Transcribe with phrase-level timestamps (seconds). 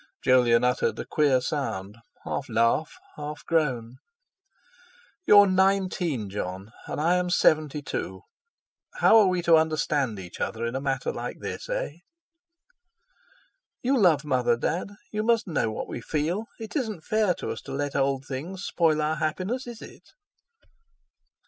[0.25, 3.97] Jolyon uttered a queer sound, half laugh, half groan.
[5.27, 8.23] "You are nineteen, Jon, and I am seventy two.
[8.95, 11.97] How are we to understand each other in a matter like this, eh?"
[13.83, 16.47] "You love Mother, Dad; you must know what we feel.
[16.59, 20.09] It isn't fair to us to let old things spoil our happiness, is it?"